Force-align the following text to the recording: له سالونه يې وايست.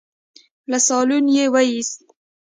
له 0.69 0.77
سالونه 0.87 1.31
يې 1.37 1.45
وايست. 1.53 2.01